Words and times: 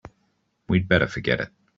We'd 0.67 0.87
better 0.87 1.05
forget 1.05 1.39
it. 1.39 1.49